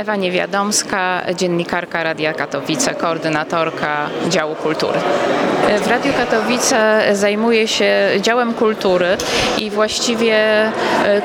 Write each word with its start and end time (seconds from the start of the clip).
Ewa 0.00 0.16
Niewiadomska, 0.16 1.22
dziennikarka 1.34 2.02
Radia 2.02 2.32
Katowice, 2.32 2.94
koordynatorka 2.94 4.08
działu 4.28 4.54
kultury. 4.54 5.00
W 5.60 5.86
Radiu 5.86 6.12
Katowice 6.12 7.02
zajmuję 7.12 7.68
się 7.68 8.08
działem 8.20 8.54
kultury 8.54 9.16
i 9.58 9.70
właściwie 9.70 10.34
e, 10.34 10.72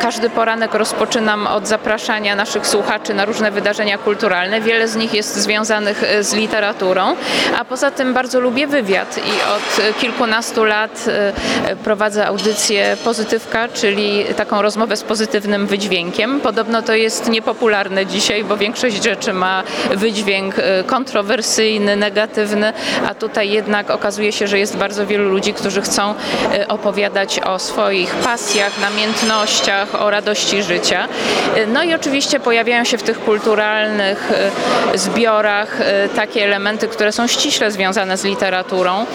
każdy 0.00 0.30
poranek 0.30 0.74
rozpoczynam 0.74 1.46
od 1.46 1.68
zapraszania 1.68 2.36
naszych 2.36 2.66
słuchaczy 2.66 3.14
na 3.14 3.24
różne 3.24 3.50
wydarzenia 3.50 3.98
kulturalne. 3.98 4.60
Wiele 4.60 4.88
z 4.88 4.96
nich 4.96 5.14
jest 5.14 5.36
związanych 5.36 6.02
e, 6.02 6.24
z 6.24 6.34
literaturą, 6.34 7.16
a 7.58 7.64
poza 7.64 7.90
tym 7.90 8.14
bardzo 8.14 8.40
lubię 8.40 8.66
wywiad 8.66 9.18
i 9.18 9.30
od 9.56 9.96
kilkunastu 10.00 10.64
lat 10.64 11.04
e, 11.08 11.76
prowadzę 11.76 12.26
audycję 12.26 12.96
Pozytywka, 13.04 13.68
czyli 13.68 14.24
taką 14.36 14.62
rozmowę 14.62 14.96
z 14.96 15.02
pozytywnym 15.02 15.66
wydźwiękiem. 15.66 16.40
Podobno 16.40 16.82
to 16.82 16.94
jest 16.94 17.28
niepopularne 17.28 18.06
dzisiaj, 18.06 18.44
bo 18.44 18.56
większość 18.56 19.02
rzeczy 19.02 19.32
ma 19.32 19.62
wydźwięk 19.90 20.54
kontrowersyjny, 20.86 21.96
negatywny, 21.96 22.72
a 23.08 23.14
tutaj 23.14 23.50
jednak 23.50 23.90
okazuje 23.90 24.31
się, 24.32 24.46
że 24.46 24.58
jest 24.58 24.76
bardzo 24.76 25.06
wielu 25.06 25.28
ludzi, 25.28 25.54
którzy 25.54 25.82
chcą 25.82 26.14
e, 26.54 26.68
opowiadać 26.68 27.40
o 27.40 27.58
swoich 27.58 28.14
pasjach, 28.14 28.80
namiętnościach, 28.80 30.02
o 30.02 30.10
radości 30.10 30.62
życia. 30.62 31.08
E, 31.56 31.66
No 31.66 31.82
i 31.82 31.94
oczywiście 31.94 32.40
pojawiają 32.40 32.84
się 32.84 32.98
w 32.98 33.02
tych 33.02 33.24
kulturalnych 33.24 34.30
e, 34.94 34.98
zbiorach 34.98 35.78
takie 36.16 36.44
elementy, 36.44 36.88
które 36.88 37.12
są 37.12 37.26
ściśle 37.26 37.70
związane 37.70 38.16
z 38.16 38.24
literaturą. 38.24 39.06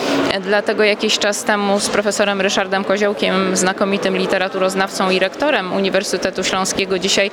Dlatego 0.42 0.84
jakiś 0.84 1.20
czas 1.20 1.44
temu 1.44 1.80
z 1.80 1.90
profesorem 1.90 2.42
Ryszardem 2.42 2.84
Koziołkiem, 2.84 3.58
znakomitym 3.58 4.18
literaturoznawcą 4.18 5.10
i 5.10 5.20
rektorem 5.20 5.74
Uniwersytetu 5.74 6.44
Śląskiego, 6.44 7.00
dzisiaj 7.00 7.32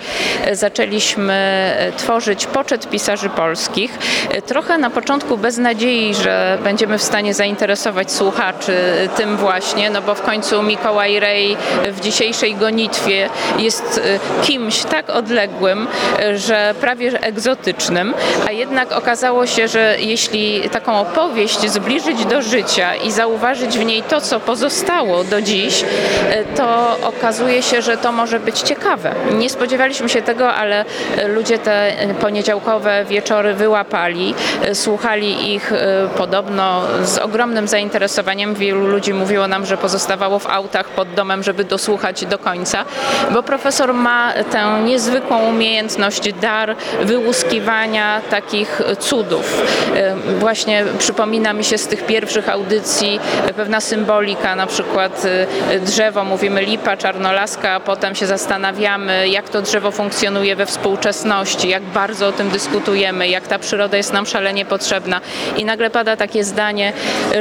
zaczęliśmy 0.52 1.70
tworzyć 1.96 2.46
poczet 2.46 2.90
pisarzy 2.90 3.28
polskich. 3.28 3.98
Trochę 4.46 4.78
na 4.78 4.90
początku 4.90 5.38
bez 5.38 5.58
nadziei, 5.58 6.14
że 6.14 6.58
będziemy 6.64 6.98
w 6.98 7.02
stanie 7.02 7.34
zainteresować 7.34 7.63
słuchaczy 8.06 8.74
tym 9.16 9.36
właśnie, 9.36 9.90
no 9.90 10.02
bo 10.02 10.14
w 10.14 10.22
końcu 10.22 10.62
Mikołaj 10.62 11.20
Rej 11.20 11.56
w 11.88 12.00
dzisiejszej 12.00 12.54
gonitwie 12.54 13.28
jest 13.58 14.00
e, 14.04 14.44
kimś 14.46 14.82
tak 14.82 15.10
odległym, 15.10 15.88
e, 16.18 16.38
że 16.38 16.74
prawie 16.80 17.20
egzotycznym, 17.20 18.14
a 18.48 18.52
jednak 18.52 18.92
okazało 18.92 19.46
się, 19.46 19.68
że 19.68 19.96
jeśli 19.98 20.70
taką 20.70 21.00
opowieść 21.00 21.70
zbliżyć 21.70 22.24
do 22.24 22.42
życia 22.42 22.94
i 22.94 23.10
zauważyć 23.10 23.78
w 23.78 23.84
niej 23.84 24.02
to, 24.02 24.20
co 24.20 24.40
pozostało 24.40 25.24
do 25.24 25.42
dziś, 25.42 25.84
e, 26.30 26.44
to 26.44 26.98
okazuje 27.02 27.62
się, 27.62 27.82
że 27.82 27.96
to 27.96 28.12
może 28.12 28.40
być 28.40 28.60
ciekawe. 28.60 29.14
Nie 29.32 29.50
spodziewaliśmy 29.50 30.08
się 30.08 30.22
tego, 30.22 30.54
ale 30.54 30.84
ludzie 31.26 31.58
te 31.58 31.92
poniedziałkowe 32.20 33.04
wieczory 33.04 33.54
wyłapali, 33.54 34.34
słuchali 34.72 35.54
ich 35.54 35.72
podobno 36.16 36.82
z 37.02 37.18
ogromnym 37.18 37.53
zainteresowaniem. 37.62 38.54
Wielu 38.54 38.86
ludzi 38.86 39.14
mówiło 39.14 39.48
nam, 39.48 39.66
że 39.66 39.76
pozostawało 39.76 40.38
w 40.38 40.46
autach 40.46 40.88
pod 40.88 41.14
domem, 41.14 41.42
żeby 41.42 41.64
dosłuchać 41.64 42.26
do 42.26 42.38
końca, 42.38 42.84
bo 43.30 43.42
profesor 43.42 43.94
ma 43.94 44.32
tę 44.50 44.82
niezwykłą 44.84 45.38
umiejętność, 45.38 46.32
dar 46.32 46.76
wyłuskiwania 47.02 48.20
takich 48.30 48.80
cudów. 48.98 49.62
Właśnie 50.38 50.84
przypomina 50.98 51.52
mi 51.52 51.64
się 51.64 51.78
z 51.78 51.86
tych 51.86 52.06
pierwszych 52.06 52.48
audycji 52.48 53.20
pewna 53.56 53.80
symbolika, 53.80 54.56
na 54.56 54.66
przykład 54.66 55.22
e, 55.70 55.80
drzewo, 55.80 56.24
mówimy 56.24 56.62
lipa, 56.62 56.96
czarnolaska, 56.96 57.70
a 57.70 57.80
potem 57.80 58.14
się 58.14 58.26
zastanawiamy, 58.26 59.28
jak 59.28 59.48
to 59.48 59.62
drzewo 59.62 59.90
funkcjonuje 59.90 60.56
we 60.56 60.66
współczesności, 60.66 61.68
jak 61.68 61.82
bardzo 61.82 62.28
o 62.28 62.32
tym 62.32 62.50
dyskutujemy, 62.50 63.28
jak 63.28 63.46
ta 63.46 63.58
przyroda 63.58 63.96
jest 63.96 64.12
nam 64.12 64.26
szalenie 64.26 64.64
potrzebna. 64.64 65.20
I 65.56 65.64
nagle 65.64 65.90
pada 65.90 66.16
takie 66.16 66.44
zdanie, 66.44 66.92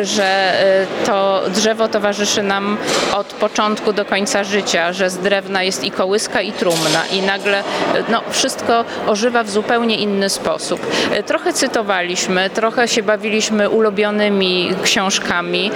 że 0.05 0.23
e, 0.23 1.05
to 1.05 1.41
drzewo 1.47 1.87
towarzyszy 1.87 2.43
nam 2.43 2.77
od 3.15 3.27
początku 3.27 3.93
do 3.93 4.05
końca 4.05 4.43
życia, 4.43 4.93
że 4.93 5.09
z 5.09 5.17
drewna 5.17 5.64
jest 5.64 5.83
i 5.83 5.91
kołyska, 5.91 6.41
i 6.41 6.52
trumna. 6.52 7.05
I 7.11 7.21
nagle 7.21 7.59
e, 7.59 7.64
no, 8.09 8.21
wszystko 8.30 8.86
ożywa 9.08 9.43
w 9.43 9.49
zupełnie 9.49 9.95
inny 9.95 10.30
sposób. 10.30 10.87
E, 11.11 11.23
Trochę 11.23 11.53
cytowaliśmy, 11.53 12.49
trochę 12.49 12.87
się 12.87 13.03
bawiliśmy 13.03 13.69
ulubionymi 13.69 14.75
książkami. 14.83 15.71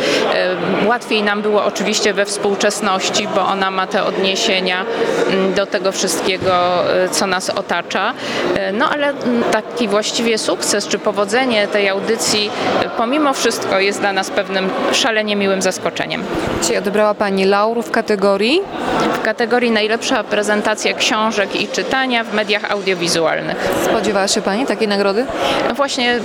Łatwiej 0.85 1.23
nam 1.23 1.41
było 1.41 1.65
oczywiście 1.65 2.13
we 2.13 2.25
współczesności, 2.25 3.27
bo 3.35 3.41
ona 3.41 3.71
ma 3.71 3.87
te 3.87 4.03
odniesienia 4.03 4.85
mm, 5.27 5.53
do 5.53 5.65
tego 5.65 5.91
wszystkiego, 5.91 6.83
co 7.11 7.27
nas 7.27 7.49
otacza. 7.49 8.13
No 8.73 8.89
ale 8.89 9.07
mm, 9.07 9.43
taki 9.43 9.87
właściwie 9.87 10.37
sukces 10.37 10.87
czy 10.87 10.99
powodzenie 10.99 11.67
tej 11.67 11.89
audycji 11.89 12.49
pomimo 12.97 13.33
wszystko 13.33 13.79
jest 13.79 13.99
dla 13.99 14.13
nas 14.17 14.29
pewnym 14.29 14.69
szalenie 14.91 15.35
miłym 15.35 15.61
zaskoczeniem. 15.61 16.23
Dzisiaj 16.61 16.77
odebrała 16.77 17.13
Pani 17.13 17.45
laurów 17.45 17.87
w 17.87 17.91
kategorii 17.91 18.61
W 19.13 19.21
kategorii 19.21 19.71
najlepsza 19.71 20.23
prezentacja 20.23 20.93
książek 20.93 21.61
i 21.61 21.67
czytania 21.67 22.23
w 22.23 22.33
mediach 22.33 22.71
audiowizualnych. 22.71 23.57
Spodziewała 23.85 24.27
się 24.27 24.41
Pani 24.41 24.65
takiej 24.65 24.87
nagrody? 24.87 25.25
No 25.69 25.73
Właśnie 25.73 26.19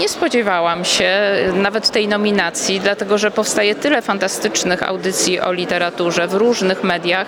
nie 0.00 0.08
spodziewałam 0.08 0.84
się 0.84 1.10
nawet 1.54 1.90
tej 1.90 2.08
nominacji, 2.08 2.80
dlatego 2.80 3.18
że 3.18 3.30
powstaje 3.30 3.74
tyle 3.74 4.02
fantastycznych 4.02 4.82
audycji 4.82 5.40
o 5.40 5.52
literaturze 5.52 6.26
w 6.28 6.34
różnych 6.34 6.84
mediach, 6.84 7.26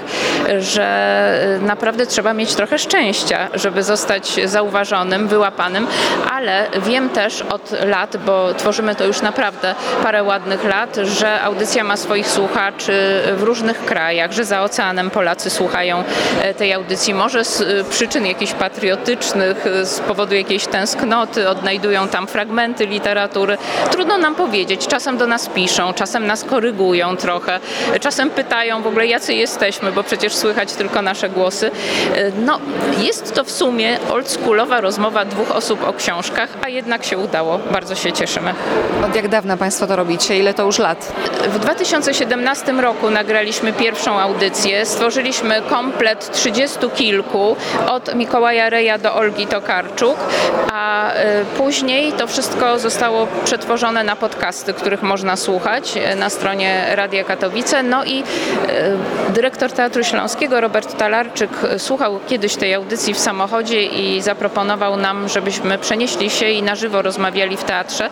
że 0.58 0.86
y, 1.60 1.66
naprawdę 1.66 2.06
trzeba 2.06 2.34
mieć 2.34 2.54
trochę 2.54 2.78
szczęścia, 2.78 3.48
żeby 3.54 3.82
zostać 3.82 4.40
zauważonym, 4.44 5.28
wyłapanym, 5.28 5.86
ale 6.32 6.66
wiem 6.86 7.08
też 7.08 7.42
od 7.42 7.70
lat, 7.86 8.16
bo 8.16 8.54
tworzymy 8.54 8.94
to 8.94 9.04
już 9.04 9.22
naprawdę 9.22 9.74
parę 9.96 10.22
ładnych 10.22 10.64
lat, 10.64 10.96
że 11.02 11.40
audycja 11.40 11.84
ma 11.84 11.96
swoich 11.96 12.28
słuchaczy 12.28 13.20
w 13.36 13.42
różnych 13.42 13.84
krajach, 13.84 14.32
że 14.32 14.44
za 14.44 14.62
oceanem 14.62 15.10
Polacy 15.10 15.50
słuchają 15.50 16.04
e, 16.42 16.54
tej 16.54 16.72
audycji, 16.72 17.14
może 17.14 17.44
z 17.44 17.60
y, 17.60 17.84
przyczyn 17.90 18.26
jakichś 18.26 18.52
patriotycznych, 18.52 19.66
y, 19.66 19.86
z 19.86 20.00
powodu 20.00 20.34
jakiejś 20.34 20.66
tęsknoty, 20.66 21.48
odnajdują 21.48 22.08
tam 22.08 22.26
fragmenty 22.26 22.86
literatury. 22.86 23.58
Trudno 23.90 24.18
nam 24.18 24.34
powiedzieć. 24.34 24.86
Czasem 24.86 25.16
do 25.16 25.26
nas 25.26 25.48
piszą, 25.48 25.92
czasem 25.92 26.26
nas 26.26 26.44
korygują 26.44 27.16
trochę, 27.16 27.60
czasem 28.00 28.30
pytają 28.30 28.82
w 28.82 28.86
ogóle, 28.86 29.06
jacy 29.06 29.34
jesteśmy, 29.34 29.92
bo 29.92 30.02
przecież 30.02 30.34
słychać 30.34 30.72
tylko 30.72 31.02
nasze 31.02 31.28
głosy. 31.28 31.70
E, 32.14 32.30
No, 32.44 32.58
jest 32.98 33.34
to 33.34 33.44
w 33.44 33.50
sumie 33.50 33.98
oldschoolowa 34.10 34.80
rozmowa 34.80 35.24
dwóch 35.24 35.50
osób 35.50 35.84
o 35.84 35.92
książkach, 35.92 36.48
a 36.62 36.68
jednak 36.68 37.04
się 37.04 37.18
udało. 37.18 37.58
Bardzo 37.72 37.94
się 37.94 38.12
cieszymy. 38.12 38.54
Od 39.06 39.16
jak 39.16 39.28
dawna 39.28 39.56
Państwo 39.56 39.83
to 39.86 39.96
robicie? 39.96 40.38
Ile 40.38 40.54
to 40.54 40.64
już 40.64 40.78
lat? 40.78 41.12
W 41.48 41.58
2017 41.58 42.72
roku 42.72 43.10
nagraliśmy 43.10 43.72
pierwszą 43.72 44.20
audycję. 44.20 44.86
Stworzyliśmy 44.86 45.62
komplet 45.62 46.30
trzydziestu 46.32 46.90
kilku, 46.90 47.56
od 47.88 48.14
Mikołaja 48.14 48.70
Reja 48.70 48.98
do 48.98 49.14
Olgi 49.14 49.46
Tokarczuk, 49.46 50.16
a 50.72 51.12
y, 51.12 51.14
później 51.58 52.12
to 52.12 52.26
wszystko 52.26 52.78
zostało 52.78 53.26
przetworzone 53.44 54.04
na 54.04 54.16
podcasty, 54.16 54.74
których 54.74 55.02
można 55.02 55.36
słuchać 55.36 55.96
y, 56.12 56.16
na 56.16 56.30
stronie 56.30 56.86
Radia 56.94 57.24
Katowice. 57.24 57.82
No 57.82 58.04
i 58.04 58.20
y, 58.20 59.32
dyrektor 59.32 59.72
Teatru 59.72 60.04
Śląskiego 60.04 60.60
Robert 60.60 60.96
Talarczyk 60.96 61.50
słuchał 61.78 62.20
kiedyś 62.28 62.56
tej 62.56 62.74
audycji 62.74 63.14
w 63.14 63.18
samochodzie 63.18 63.82
i 63.86 64.22
zaproponował 64.22 64.96
nam, 64.96 65.28
żebyśmy 65.28 65.78
przenieśli 65.78 66.30
się 66.30 66.50
i 66.50 66.62
na 66.62 66.74
żywo 66.74 67.02
rozmawiali 67.02 67.56
w 67.56 67.64
teatrze. 67.64 68.10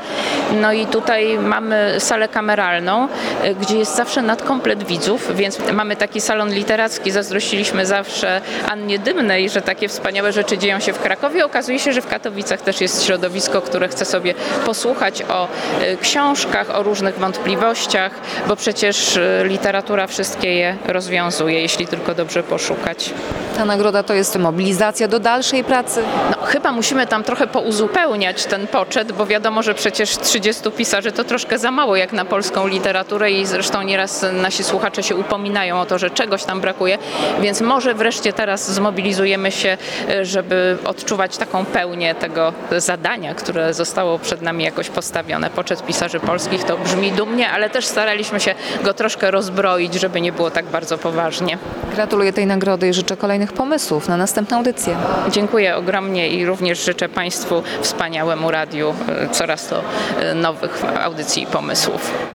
No 0.60 0.72
i 0.72 0.86
tutaj 0.86 1.38
mamy 1.38 1.61
salę 1.98 2.28
kameralną, 2.28 3.08
y, 3.44 3.54
gdzie 3.54 3.78
jest 3.78 3.96
zawsze 3.96 4.22
nadkomplet 4.22 4.84
widzów, 4.84 5.36
więc 5.36 5.58
mamy 5.72 5.96
taki 5.96 6.20
salon 6.20 6.54
literacki. 6.54 7.10
Zazdrościliśmy 7.10 7.86
zawsze 7.86 8.40
Annie 8.68 8.98
Dymnej, 8.98 9.50
że 9.50 9.62
takie 9.62 9.88
wspaniałe 9.88 10.32
rzeczy 10.32 10.58
dzieją 10.58 10.80
się 10.80 10.92
w 10.92 10.98
Krakowie. 10.98 11.44
Okazuje 11.44 11.78
się, 11.78 11.92
że 11.92 12.02
w 12.02 12.06
Katowicach 12.06 12.60
też 12.60 12.80
jest 12.80 13.04
środowisko, 13.04 13.62
które 13.62 13.88
chce 13.88 14.04
sobie 14.04 14.34
posłuchać 14.66 15.22
o 15.22 15.48
y, 15.82 15.96
książkach, 15.96 16.70
o 16.70 16.82
różnych 16.82 17.18
wątpliwościach, 17.18 18.12
bo 18.48 18.56
przecież 18.56 19.16
y, 19.16 19.42
literatura 19.44 20.06
wszystkie 20.06 20.54
je 20.54 20.76
rozwiązuje, 20.86 21.60
jeśli 21.60 21.86
tylko 21.86 22.14
dobrze 22.14 22.42
poszukać. 22.42 23.10
Ta 23.56 23.64
nagroda 23.64 24.02
to 24.02 24.14
jest 24.14 24.38
mobilizacja 24.38 25.08
do 25.08 25.20
dalszej 25.20 25.64
pracy. 25.64 26.02
No, 26.30 26.46
chyba 26.46 26.72
musimy 26.72 27.06
tam 27.06 27.24
trochę 27.24 27.46
pouzupełniać 27.46 28.44
ten 28.44 28.66
poczet, 28.66 29.12
bo 29.12 29.26
wiadomo, 29.26 29.62
że 29.62 29.74
przecież 29.74 30.16
30 30.18 30.70
pisarzy 30.70 31.12
to 31.12 31.24
troszkę 31.24 31.58
za 31.58 31.70
mało 31.70 31.96
jak 31.96 32.12
na 32.12 32.24
polską 32.24 32.66
literaturę 32.66 33.30
i 33.30 33.46
zresztą 33.46 33.82
nieraz 33.82 34.26
nasi 34.32 34.64
słuchacze 34.64 35.02
się 35.02 35.16
upominają 35.16 35.80
o 35.80 35.86
to, 35.86 35.98
że 35.98 36.10
czegoś 36.10 36.44
tam 36.44 36.60
brakuje, 36.60 36.98
więc 37.40 37.60
może 37.60 37.94
wreszcie 37.94 38.32
teraz 38.32 38.70
zmobilizujemy 38.70 39.50
się, 39.50 39.76
e, 40.08 40.24
żeby 40.24 40.78
odczuwać 40.84 41.36
taką 41.36 41.64
pełnię 41.64 42.14
tego 42.14 42.52
zadania, 42.76 43.34
które 43.34 43.74
zostało 43.74 44.18
przed 44.18 44.42
nami 44.42 44.64
jakoś 44.64 44.88
postawione. 44.88 45.50
Poczet 45.50 45.86
pisarzy 45.86 46.20
polskich 46.20 46.64
to 46.64 46.78
brzmi 46.78 47.12
dumnie, 47.12 47.50
ale 47.50 47.70
też 47.70 47.86
staraliśmy 47.86 48.40
się 48.40 48.54
go 48.84 48.94
troszkę 48.94 49.30
rozbroić, 49.30 49.94
żeby 49.94 50.20
nie 50.20 50.32
było 50.32 50.50
tak 50.50 50.64
bardzo 50.64 50.98
poważnie. 50.98 51.58
Gratuluję 51.94 52.32
tej 52.32 52.46
nagrody 52.46 52.88
i 52.88 52.92
życzę 52.92 53.16
kolejnych 53.42 53.52
pomysłów 53.52 54.08
na 54.08 54.16
następne 54.16 54.56
audycje. 54.56 54.96
Dziękuję 55.30 55.76
ogromnie 55.76 56.28
i 56.28 56.46
również 56.46 56.84
życzę 56.84 57.08
Państwu 57.08 57.62
wspaniałemu 57.80 58.50
radiu 58.50 58.94
e, 59.08 59.28
coraz 59.28 59.66
to 59.68 59.82
e, 60.20 60.34
nowych 60.34 60.82
audycji 61.04 61.42
i 61.42 61.46
pomysłów. 61.46 62.30